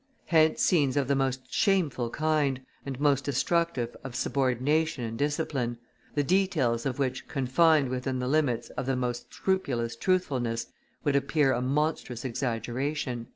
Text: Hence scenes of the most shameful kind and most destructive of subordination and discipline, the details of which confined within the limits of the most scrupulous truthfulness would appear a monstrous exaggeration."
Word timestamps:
Hence 0.25 0.63
scenes 0.63 0.97
of 0.97 1.07
the 1.07 1.13
most 1.15 1.53
shameful 1.53 2.09
kind 2.09 2.61
and 2.87 2.99
most 2.99 3.23
destructive 3.23 3.95
of 4.03 4.15
subordination 4.15 5.03
and 5.03 5.15
discipline, 5.15 5.77
the 6.15 6.23
details 6.23 6.87
of 6.87 6.97
which 6.97 7.27
confined 7.27 7.89
within 7.89 8.17
the 8.17 8.27
limits 8.27 8.69
of 8.69 8.87
the 8.87 8.95
most 8.95 9.31
scrupulous 9.31 9.95
truthfulness 9.95 10.65
would 11.03 11.15
appear 11.15 11.53
a 11.53 11.61
monstrous 11.61 12.25
exaggeration." 12.25 13.27